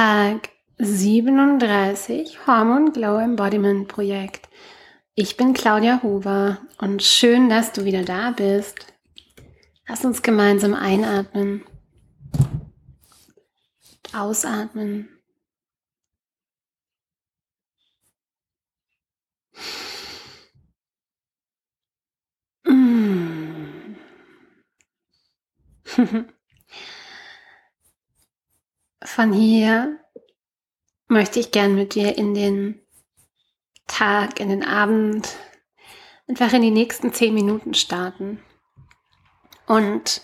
Tag 0.00 0.48
37 0.78 2.46
Hormon 2.46 2.94
Glow 2.94 3.18
Embodiment 3.18 3.86
Projekt. 3.86 4.48
Ich 5.14 5.36
bin 5.36 5.52
Claudia 5.52 6.02
Huber 6.02 6.56
und 6.78 7.02
schön, 7.02 7.50
dass 7.50 7.72
du 7.72 7.84
wieder 7.84 8.02
da 8.02 8.30
bist. 8.30 8.94
Lass 9.86 10.02
uns 10.06 10.22
gemeinsam 10.22 10.72
einatmen. 10.72 11.66
Ausatmen. 14.14 15.10
Mm. 22.64 23.96
Von 29.02 29.32
hier 29.32 29.98
möchte 31.08 31.40
ich 31.40 31.50
gern 31.52 31.74
mit 31.74 31.94
dir 31.94 32.18
in 32.18 32.34
den 32.34 32.80
Tag, 33.86 34.40
in 34.40 34.50
den 34.50 34.62
Abend, 34.62 35.36
einfach 36.28 36.52
in 36.52 36.62
die 36.62 36.70
nächsten 36.70 37.12
zehn 37.12 37.34
Minuten 37.34 37.74
starten. 37.74 38.42
Und 39.66 40.22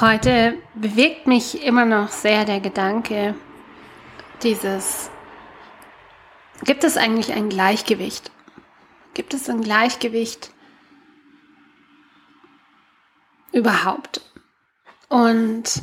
heute 0.00 0.56
bewegt 0.74 1.26
mich 1.26 1.62
immer 1.62 1.84
noch 1.84 2.08
sehr 2.08 2.44
der 2.44 2.60
Gedanke, 2.60 3.34
dieses, 4.42 5.10
gibt 6.62 6.82
es 6.82 6.96
eigentlich 6.96 7.32
ein 7.32 7.50
Gleichgewicht? 7.50 8.30
Gibt 9.12 9.34
es 9.34 9.50
ein 9.50 9.60
Gleichgewicht 9.60 10.50
überhaupt? 13.52 14.22
Und 15.08 15.82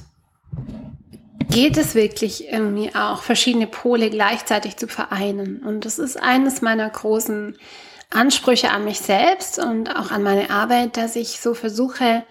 geht 1.58 1.76
es 1.78 1.96
wirklich 1.96 2.50
irgendwie 2.50 2.94
auch, 2.94 3.24
verschiedene 3.24 3.66
Pole 3.66 4.12
gleichzeitig 4.12 4.78
zu 4.78 4.88
vereinen. 4.88 5.64
Und 5.66 5.86
das 5.86 5.98
ist 5.98 6.22
eines 6.22 6.62
meiner 6.62 6.88
großen 6.88 7.58
Ansprüche 8.12 8.70
an 8.70 8.84
mich 8.84 9.00
selbst 9.00 9.58
und 9.58 9.90
auch 9.90 10.12
an 10.12 10.22
meine 10.22 10.52
Arbeit, 10.52 10.98
dass 10.98 11.16
ich 11.16 11.40
so 11.40 11.56
versuche, 11.56 12.22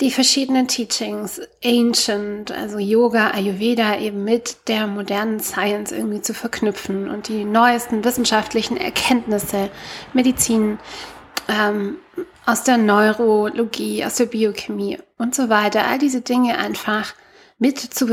die 0.00 0.10
verschiedenen 0.10 0.68
Teachings, 0.68 1.42
Ancient, 1.62 2.50
also 2.50 2.78
Yoga, 2.78 3.32
Ayurveda 3.32 3.98
eben 3.98 4.24
mit 4.24 4.68
der 4.68 4.86
modernen 4.86 5.40
Science 5.40 5.92
irgendwie 5.92 6.22
zu 6.22 6.32
verknüpfen 6.32 7.10
und 7.10 7.28
die 7.28 7.44
neuesten 7.44 8.04
wissenschaftlichen 8.04 8.78
Erkenntnisse, 8.78 9.68
Medizin, 10.14 10.78
ähm, 11.46 11.98
aus 12.46 12.64
der 12.64 12.78
Neurologie, 12.78 14.02
aus 14.02 14.14
der 14.14 14.24
Biochemie 14.24 14.96
und 15.18 15.34
so 15.34 15.50
weiter, 15.50 15.86
all 15.86 15.98
diese 15.98 16.22
Dinge 16.22 16.56
einfach 16.56 17.12
mit 17.60 17.78
zu, 17.78 18.06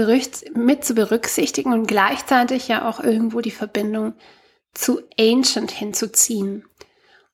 mit 0.53 0.83
zu 0.83 0.93
berücksichtigen 0.93 1.71
und 1.71 1.87
gleichzeitig 1.87 2.67
ja 2.67 2.87
auch 2.87 2.99
irgendwo 2.99 3.39
die 3.39 3.49
Verbindung 3.49 4.13
zu 4.73 5.01
Ancient 5.17 5.71
hinzuziehen. 5.71 6.67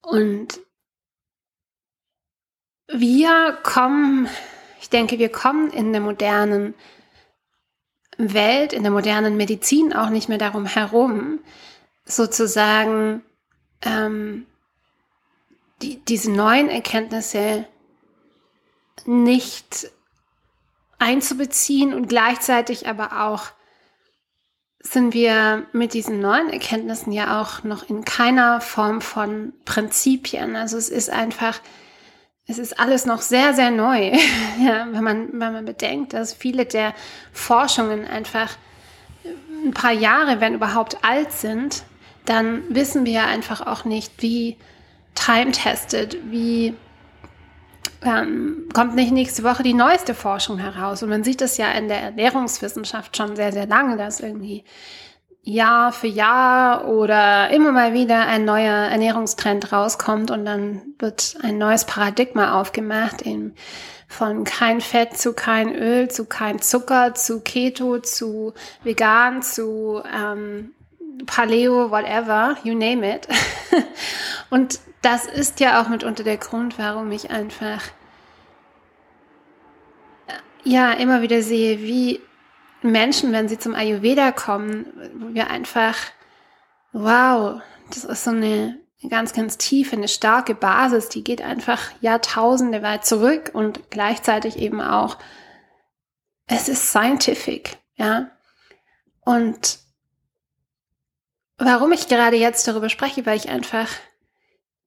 Und 0.02 0.60
wir 2.88 3.58
kommen, 3.64 4.30
ich 4.80 4.90
denke, 4.92 5.18
wir 5.18 5.30
kommen 5.30 5.72
in 5.72 5.92
der 5.92 6.02
modernen 6.02 6.76
Welt, 8.18 8.74
in 8.74 8.84
der 8.84 8.92
modernen 8.92 9.36
Medizin 9.36 9.92
auch 9.92 10.10
nicht 10.10 10.30
mehr 10.30 10.38
darum 10.38 10.68
herum, 10.68 11.40
sozusagen 12.06 13.24
ähm, 13.82 14.46
die, 15.82 15.98
diese 16.06 16.32
neuen 16.32 16.70
Erkenntnisse 16.70 17.66
nicht 19.08 19.90
einzubeziehen 21.00 21.94
und 21.94 22.08
gleichzeitig 22.08 22.88
aber 22.88 23.24
auch 23.26 23.52
sind 24.84 25.14
wir 25.14 25.66
mit 25.72 25.94
diesen 25.94 26.20
neuen 26.20 26.50
Erkenntnissen 26.50 27.14
ja 27.14 27.42
auch 27.42 27.64
noch 27.64 27.90
in 27.90 28.04
keiner 28.04 28.60
Form 28.60 29.00
von 29.00 29.54
Prinzipien. 29.64 30.58
Also 30.58 30.78
es 30.78 30.90
ist 30.90 31.10
einfach, 31.10 31.62
es 32.48 32.58
ist 32.58 32.80
alles 32.80 33.06
noch 33.06 33.22
sehr, 33.22 33.54
sehr 33.54 33.72
neu, 33.72 34.12
ja, 34.60 34.88
wenn 34.92 35.04
man, 35.04 35.30
wenn 35.32 35.54
man 35.54 35.66
bedenkt, 35.66 36.14
dass 36.14 36.34
viele 36.34 36.66
der 36.66 36.94
Forschungen 37.32 38.06
einfach 38.06 38.50
ein 39.66 39.72
paar 39.72 39.94
Jahre, 39.94 40.42
wenn 40.42 40.54
überhaupt 40.54 41.04
alt 41.04 41.32
sind, 41.32 41.84
dann 42.26 42.64
wissen 42.70 43.06
wir 43.06 43.26
einfach 43.26 43.66
auch 43.66 43.86
nicht, 43.86 44.22
wie 44.22 44.58
time-tested, 45.16 46.18
wie 46.30 46.76
ähm, 48.06 48.70
kommt 48.74 48.96
nicht 48.96 49.12
nächste 49.12 49.44
Woche 49.44 49.64
die 49.64 49.74
neueste 49.74 50.14
Forschung 50.14 50.58
heraus. 50.58 51.04
Und 51.04 51.10
man 51.10 51.24
sieht 51.24 51.42
das 51.42 51.58
ja 51.58 51.72
in 51.72 51.88
der 51.88 52.02
Ernährungswissenschaft 52.02 53.16
schon 53.16 53.36
sehr, 53.36 53.52
sehr 53.52 53.68
lange, 53.68 53.98
dass 53.98 54.20
irgendwie 54.20 54.64
Jahr 55.44 55.92
für 55.92 56.08
Jahr 56.08 56.88
oder 56.88 57.50
immer 57.50 57.74
mal 57.74 57.94
wieder 57.94 58.28
ein 58.28 58.46
neuer 58.46 58.74
Ernährungstrend 58.74 59.74
rauskommt 59.74 60.32
und 60.32 60.46
dann 60.46 60.82
wird 61.00 61.36
ein 61.44 61.58
neues 61.58 61.84
Paradigma 61.84 62.60
aufgemacht 62.62 63.22
in, 63.22 63.54
von 64.08 64.46
kein 64.46 64.80
Fett 64.80 65.18
zu 65.18 65.34
kein 65.34 65.76
Öl, 65.76 66.10
zu 66.10 66.26
kein 66.26 66.62
Zucker, 66.62 67.14
zu 67.14 67.42
Keto, 67.42 68.00
zu 68.00 68.54
vegan, 68.84 69.42
zu 69.42 70.02
ähm, 70.16 70.72
Paleo, 71.26 71.92
whatever, 71.92 72.56
you 72.64 72.74
name 72.74 73.16
it. 73.16 73.28
und 74.50 74.80
das 75.04 75.26
ist 75.26 75.60
ja 75.60 75.82
auch 75.82 75.90
mitunter 75.90 76.24
der 76.24 76.38
Grund, 76.38 76.80
warum 76.80 77.12
ich 77.12 77.30
einfach 77.30 77.84
ja 80.64 80.94
immer 80.94 81.22
wieder 81.22 81.42
sehe, 81.42 81.80
wie 81.80 82.22
Menschen, 82.82 83.32
wenn 83.34 83.50
sie 83.50 83.60
zum 83.60 83.76
Ayurveda 83.76 84.32
kommen, 84.32 84.86
wo 85.16 85.34
wir 85.34 85.50
einfach, 85.50 85.98
wow, 86.94 87.62
das 87.90 88.06
ist 88.06 88.24
so 88.24 88.32
eine 88.32 88.80
ganz, 89.10 89.34
ganz 89.34 89.58
tiefe, 89.58 89.98
eine 89.98 90.08
starke 90.08 90.56
Basis, 90.56 91.10
die 91.10 91.24
geht 91.24 91.42
einfach 91.42 91.92
Jahrtausende 92.00 92.82
weit 92.82 93.06
zurück 93.06 93.52
und 93.54 93.92
gleichzeitig 93.92 94.58
eben 94.58 94.80
auch, 94.80 95.18
es 96.48 96.70
ist 96.70 96.90
scientific, 96.90 97.78
ja. 97.96 98.32
Und 99.22 99.80
warum 101.58 101.92
ich 101.92 102.08
gerade 102.08 102.38
jetzt 102.38 102.66
darüber 102.68 102.90
spreche, 102.90 103.26
weil 103.26 103.38
ich 103.38 103.50
einfach 103.50 103.90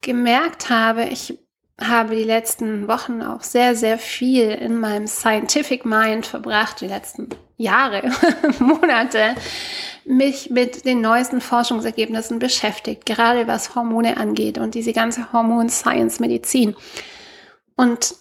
gemerkt 0.00 0.70
habe, 0.70 1.04
ich 1.04 1.38
habe 1.80 2.16
die 2.16 2.24
letzten 2.24 2.88
Wochen 2.88 3.22
auch 3.22 3.42
sehr, 3.42 3.76
sehr 3.76 3.98
viel 3.98 4.50
in 4.50 4.78
meinem 4.78 5.06
Scientific 5.06 5.84
Mind 5.84 6.26
verbracht, 6.26 6.80
die 6.80 6.86
letzten 6.86 7.28
Jahre, 7.58 8.10
Monate, 8.58 9.34
mich 10.04 10.50
mit 10.50 10.84
den 10.84 11.00
neuesten 11.00 11.40
Forschungsergebnissen 11.40 12.38
beschäftigt, 12.38 13.04
gerade 13.04 13.46
was 13.46 13.74
Hormone 13.74 14.16
angeht 14.16 14.56
und 14.56 14.74
diese 14.74 14.92
ganze 14.92 15.32
Hormon-Science-Medizin. 15.32 16.76
Und 17.76 18.14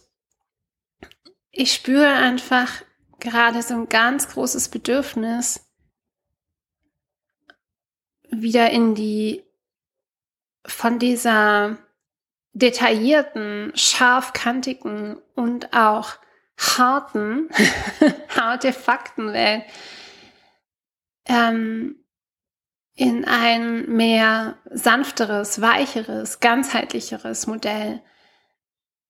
ich 1.51 1.73
spüre 1.73 2.09
einfach 2.09 2.81
gerade 3.19 3.61
so 3.61 3.73
ein 3.75 3.87
ganz 3.87 4.27
großes 4.29 4.69
Bedürfnis, 4.69 5.61
wieder 8.29 8.69
in 8.71 8.95
die 8.95 9.43
von 10.67 10.99
dieser 10.99 11.77
detaillierten, 12.53 13.71
scharfkantigen 13.75 15.17
und 15.35 15.73
auch 15.73 16.13
harten, 16.57 17.49
harte 18.29 18.71
Faktenwelt 18.71 19.63
ähm, 21.25 21.97
in 22.95 23.25
ein 23.25 23.89
mehr 23.89 24.57
sanfteres, 24.71 25.59
weicheres, 25.59 26.39
ganzheitlicheres 26.39 27.45
Modell 27.45 28.01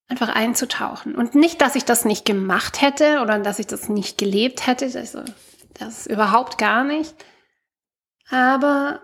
einfach 0.08 0.30
einzutauchen. 0.30 1.16
Und 1.16 1.36
nicht, 1.36 1.62
dass 1.62 1.76
ich 1.76 1.86
das 1.86 2.04
nicht 2.04 2.26
gemacht 2.26 2.82
hätte 2.82 3.22
oder 3.22 3.38
dass 3.40 3.60
ich 3.60 3.68
das 3.68 3.90
nicht 3.90 4.18
gelebt 4.18 4.66
hätte, 4.66 4.86
also 4.86 5.24
das 5.76 6.08
überhaupt 6.08 6.58
gar 6.58 6.84
nicht. 6.84 7.14
Aber 8.30 9.02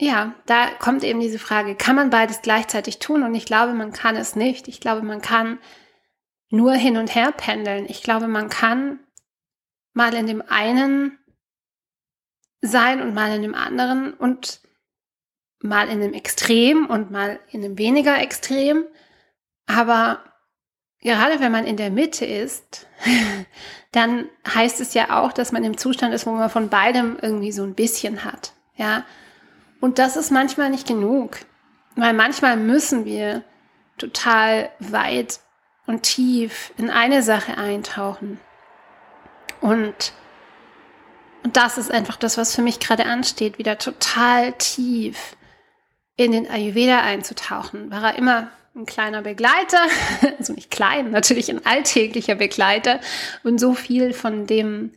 ja, 0.00 0.34
da 0.46 0.68
kommt 0.78 1.02
eben 1.02 1.20
diese 1.20 1.38
Frage, 1.38 1.74
kann 1.74 1.96
man 1.96 2.10
beides 2.10 2.40
gleichzeitig 2.42 2.98
tun? 3.00 3.24
Und 3.24 3.34
ich 3.34 3.46
glaube, 3.46 3.72
man 3.74 3.92
kann 3.92 4.16
es 4.16 4.36
nicht. 4.36 4.68
Ich 4.68 4.80
glaube, 4.80 5.02
man 5.02 5.20
kann 5.20 5.58
nur 6.50 6.72
hin 6.74 6.96
und 6.96 7.14
her 7.14 7.32
pendeln. 7.32 7.86
Ich 7.88 8.02
glaube, 8.02 8.28
man 8.28 8.48
kann 8.48 9.00
mal 9.92 10.14
in 10.14 10.26
dem 10.26 10.42
einen 10.42 11.18
sein 12.60 13.02
und 13.02 13.14
mal 13.14 13.34
in 13.34 13.42
dem 13.42 13.54
anderen 13.54 14.14
und 14.14 14.60
mal 15.60 15.88
in 15.88 16.00
dem 16.00 16.14
Extrem 16.14 16.86
und 16.86 17.10
mal 17.10 17.40
in 17.50 17.62
dem 17.62 17.76
weniger 17.76 18.20
Extrem. 18.20 18.84
Aber 19.66 20.22
gerade 21.00 21.40
wenn 21.40 21.52
man 21.52 21.66
in 21.66 21.76
der 21.76 21.90
Mitte 21.90 22.24
ist, 22.24 22.86
dann 23.92 24.28
heißt 24.46 24.80
es 24.80 24.94
ja 24.94 25.20
auch, 25.20 25.32
dass 25.32 25.50
man 25.50 25.64
im 25.64 25.76
Zustand 25.76 26.14
ist, 26.14 26.26
wo 26.26 26.30
man 26.30 26.50
von 26.50 26.68
beidem 26.68 27.18
irgendwie 27.20 27.52
so 27.52 27.64
ein 27.64 27.74
bisschen 27.74 28.24
hat. 28.24 28.52
Ja, 28.76 29.04
und 29.80 29.98
das 29.98 30.16
ist 30.16 30.30
manchmal 30.30 30.70
nicht 30.70 30.86
genug, 30.86 31.38
weil 31.96 32.12
manchmal 32.12 32.56
müssen 32.56 33.04
wir 33.04 33.42
total 33.96 34.70
weit 34.78 35.40
und 35.86 36.02
tief 36.02 36.72
in 36.76 36.90
eine 36.90 37.22
Sache 37.22 37.56
eintauchen. 37.58 38.38
Und 39.60 40.12
Und 41.44 41.56
das 41.56 41.78
ist 41.78 41.90
einfach 41.90 42.16
das, 42.16 42.36
was 42.36 42.54
für 42.54 42.62
mich 42.62 42.80
gerade 42.80 43.06
ansteht, 43.06 43.58
wieder 43.58 43.78
total 43.78 44.52
tief 44.52 45.36
in 46.16 46.32
den 46.32 46.50
Ayurveda 46.50 47.00
einzutauchen. 47.00 47.90
War 47.90 48.02
er 48.02 48.18
immer 48.18 48.50
ein 48.74 48.86
kleiner 48.86 49.22
Begleiter, 49.22 49.80
also 50.38 50.52
nicht 50.52 50.70
klein, 50.70 51.10
natürlich 51.10 51.50
ein 51.50 51.64
alltäglicher 51.64 52.34
Begleiter. 52.34 53.00
Und 53.44 53.58
so 53.58 53.74
viel 53.74 54.12
von 54.12 54.46
dem 54.46 54.92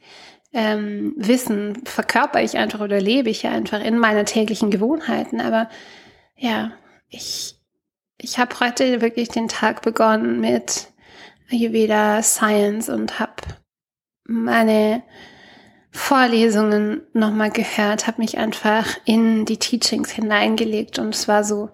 ähm, 0.53 1.13
Wissen 1.17 1.85
verkörper 1.85 2.41
ich 2.41 2.57
einfach 2.57 2.81
oder 2.81 2.99
lebe 2.99 3.29
ich 3.29 3.43
ja 3.43 3.51
einfach 3.51 3.83
in 3.83 3.97
meinen 3.97 4.25
täglichen 4.25 4.69
Gewohnheiten. 4.69 5.39
Aber 5.39 5.69
ja, 6.35 6.71
ich, 7.09 7.55
ich 8.17 8.39
habe 8.39 8.59
heute 8.59 9.01
wirklich 9.01 9.29
den 9.29 9.47
Tag 9.47 9.81
begonnen 9.81 10.39
mit 10.39 10.87
Ayurveda 11.51 12.21
Science 12.23 12.89
und 12.89 13.19
habe 13.19 13.33
meine 14.23 15.03
Vorlesungen 15.91 17.01
nochmal 17.13 17.51
gehört, 17.51 18.07
habe 18.07 18.21
mich 18.21 18.37
einfach 18.37 18.87
in 19.03 19.45
die 19.45 19.57
Teachings 19.57 20.09
hineingelegt 20.09 20.99
und 20.99 21.13
es 21.13 21.27
war 21.27 21.43
so, 21.43 21.69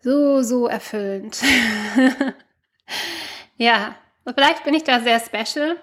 so, 0.00 0.42
so 0.42 0.66
erfüllend. 0.66 1.40
ja, 3.56 3.94
vielleicht 4.24 4.64
bin 4.64 4.74
ich 4.74 4.82
da 4.82 5.00
sehr 5.00 5.20
special, 5.20 5.76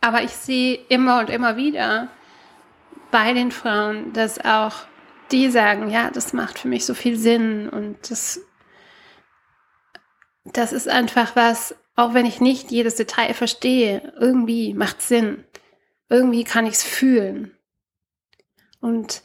aber 0.00 0.22
ich 0.22 0.32
sehe 0.32 0.78
immer 0.88 1.20
und 1.20 1.30
immer 1.30 1.56
wieder 1.56 2.08
bei 3.10 3.32
den 3.32 3.50
Frauen, 3.50 4.12
dass 4.12 4.44
auch 4.44 4.74
die 5.32 5.50
sagen, 5.50 5.90
ja, 5.90 6.10
das 6.10 6.32
macht 6.32 6.58
für 6.58 6.68
mich 6.68 6.86
so 6.86 6.94
viel 6.94 7.16
Sinn 7.16 7.68
und 7.68 8.10
das, 8.10 8.40
das 10.44 10.72
ist 10.72 10.88
einfach 10.88 11.34
was, 11.34 11.74
auch 11.96 12.14
wenn 12.14 12.26
ich 12.26 12.40
nicht 12.40 12.70
jedes 12.70 12.96
Detail 12.96 13.34
verstehe, 13.34 14.12
irgendwie 14.18 14.74
macht 14.74 15.02
Sinn 15.02 15.44
irgendwie 16.08 16.44
kann 16.44 16.66
ich 16.66 16.74
es 16.74 16.82
fühlen. 16.82 17.52
Und 18.80 19.22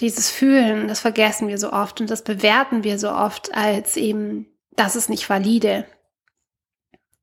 dieses 0.00 0.30
Fühlen, 0.30 0.88
das 0.88 1.00
vergessen 1.00 1.48
wir 1.48 1.58
so 1.58 1.72
oft 1.72 2.00
und 2.00 2.10
das 2.10 2.22
bewerten 2.22 2.84
wir 2.84 2.98
so 2.98 3.10
oft 3.10 3.54
als 3.54 3.96
eben, 3.96 4.46
das 4.72 4.96
ist 4.96 5.08
nicht 5.08 5.28
valide. 5.30 5.86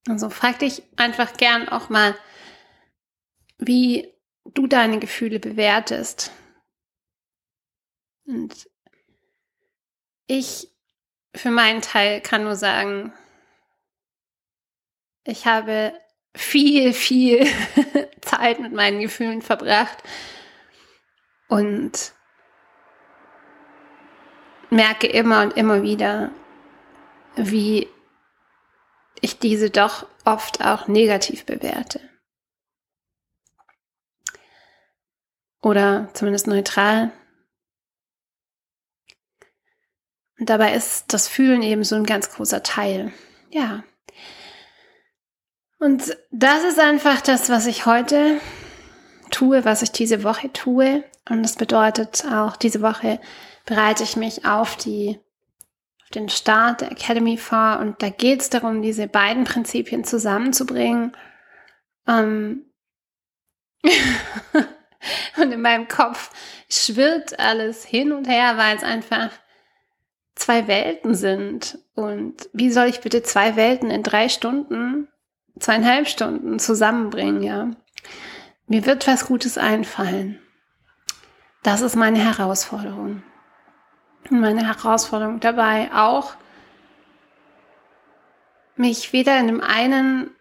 Also 0.08 0.30
frag 0.30 0.60
dich 0.60 0.82
einfach 0.96 1.34
gern 1.34 1.70
auch 1.70 1.90
mal, 1.90 2.16
wie 3.62 4.12
du 4.46 4.68
deine 4.68 5.00
Gefühle 5.00 5.40
bewertest. 5.40 6.32
Und 8.26 8.70
ich 10.28 10.68
für 11.34 11.52
meinen 11.52 11.82
Teil 11.82 12.22
kann 12.22 12.44
nur 12.44 12.56
sagen, 12.56 13.14
ich 15.24 15.46
habe 15.46 15.94
viel, 16.36 16.94
viel 16.94 17.46
Zeit 18.22 18.60
mit 18.60 18.74
meinen 18.74 19.00
Gefühlen 19.00 19.42
verbracht 19.42 20.04
und 21.48 22.14
merke 24.70 25.08
immer 25.08 25.44
und 25.44 25.56
immer 25.56 25.84
wieder, 25.84 26.32
wie 27.36 27.88
ich 29.20 29.38
diese 29.38 29.70
doch 29.70 30.08
oft 30.26 30.66
auch 30.66 30.88
negativ 30.88 31.46
bewerte. 31.46 32.11
Oder 35.62 36.10
zumindest 36.14 36.48
neutral. 36.48 37.12
Und 40.40 40.50
dabei 40.50 40.74
ist 40.74 41.14
das 41.14 41.28
Fühlen 41.28 41.62
eben 41.62 41.84
so 41.84 41.96
ein 41.96 42.06
ganz 42.06 42.32
großer 42.32 42.64
Teil. 42.64 43.14
Ja, 43.52 43.84
und 45.82 46.16
das 46.30 46.64
ist 46.64 46.80
einfach 46.80 47.22
das, 47.22 47.50
was 47.50 47.66
ich 47.66 47.88
heute 47.88 48.40
tue, 49.32 49.66
was 49.66 49.82
ich 49.82 49.92
diese 49.92 50.24
Woche 50.24 50.54
tue. 50.54 51.04
Und 51.28 51.42
das 51.42 51.56
bedeutet 51.56 52.24
auch, 52.32 52.56
diese 52.56 52.84
Woche 52.84 53.20
bereite 53.66 54.04
ich 54.04 54.16
mich 54.16 54.46
auf 54.46 54.78
die 54.78 55.20
den 56.14 56.30
Start 56.30 56.82
der 56.82 56.92
Academy 56.92 57.38
vor 57.38 57.80
und 57.80 58.04
da 58.04 58.10
geht 58.10 58.42
es 58.42 58.50
darum, 58.52 58.82
diese 58.84 59.08
beiden 59.08 59.46
Prinzipien 59.46 60.04
zusammenzubringen. 60.04 61.18
Ähm 62.08 62.66
und 65.38 65.52
in 65.52 65.62
meinem 65.62 65.88
Kopf 65.88 66.32
schwirrt 66.70 67.40
alles 67.40 67.86
hin 67.86 68.12
und 68.12 68.28
her, 68.28 68.58
weil 68.58 68.76
es 68.76 68.84
einfach 68.84 69.30
zwei 70.36 70.68
Welten 70.68 71.16
sind. 71.16 71.80
Und 71.96 72.50
wie 72.54 72.72
soll 72.72 72.88
ich 72.88 73.02
bitte 73.02 73.24
zwei 73.24 73.56
Welten 73.56 73.92
in 73.92 74.04
drei 74.04 74.30
Stunden 74.30 75.08
zweieinhalb 75.60 76.08
Stunden 76.08 76.60
zusammenbringen, 76.60 77.44
ja. 77.44 77.72
Mir 78.68 78.86
wird 78.86 79.08
was 79.08 79.26
Gutes 79.26 79.58
einfallen. 79.58 80.40
Das 81.64 81.82
ist 81.82 81.96
meine 81.96 82.20
Herausforderung. 82.20 83.24
Und 84.30 84.40
meine 84.40 84.66
Herausforderung 84.66 85.40
dabei 85.40 85.90
auch, 85.94 86.36
mich 88.76 89.14
weder 89.14 89.38
in 89.40 89.48
dem 89.48 89.62
einen 89.62 90.32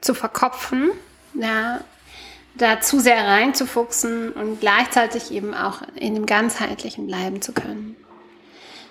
zu 0.00 0.14
verkopfen, 0.14 0.90
ja, 1.34 1.80
da 2.54 2.80
zu 2.80 3.00
sehr 3.00 3.26
reinzufuchsen 3.26 4.32
und 4.32 4.60
gleichzeitig 4.60 5.30
eben 5.30 5.54
auch 5.54 5.82
in 5.94 6.14
dem 6.14 6.26
ganzheitlichen 6.26 7.06
bleiben 7.06 7.40
zu 7.42 7.52
können. 7.52 7.96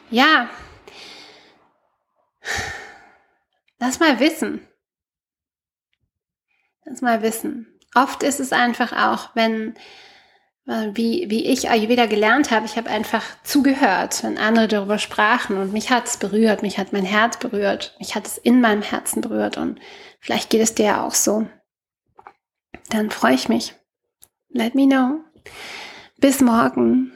Ja, 0.10 0.50
lass 3.80 4.00
mal 4.00 4.20
wissen, 4.20 4.68
das 6.86 7.02
mal 7.02 7.22
wissen. 7.22 7.68
Oft 7.96 8.24
ist 8.24 8.40
es 8.40 8.52
einfach 8.52 8.94
auch, 8.94 9.36
wenn, 9.36 9.76
äh, 10.68 10.90
wie, 10.94 11.30
wie 11.30 11.46
ich 11.46 11.70
Ayurveda 11.70 12.06
gelernt 12.06 12.52
habe, 12.52 12.66
ich 12.66 12.78
habe 12.78 12.90
einfach 12.90 13.24
zugehört, 13.44 14.24
wenn 14.24 14.38
andere 14.38 14.68
darüber 14.68 15.00
sprachen 15.00 15.58
und 15.58 15.74
mich 15.74 15.92
hat 15.92 16.08
es 16.08 16.18
berührt, 16.18 16.62
mich 16.62 16.78
hat 16.78 16.94
mein 16.94 17.06
Herz 17.06 17.38
berührt, 17.38 17.96
mich 18.00 18.16
hat 18.16 18.26
es 18.28 18.38
in 18.38 18.62
meinem 18.62 18.82
Herzen 18.82 19.22
berührt 19.22 19.58
und 19.58 19.80
vielleicht 20.20 20.50
geht 20.50 20.62
es 20.62 20.76
dir 20.76 21.04
auch 21.04 21.14
so. 21.14 21.48
Dann 22.90 23.12
freue 23.12 23.36
ich 23.36 23.50
mich. 23.50 23.76
Let 24.50 24.76
me 24.76 24.88
know. 24.88 25.22
Bis 26.18 26.42
morgen. 26.42 27.14